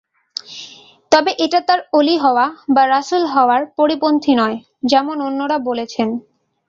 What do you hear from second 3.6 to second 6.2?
পরিপন্থী নয়, যেমন অন্যরা বলেছেন।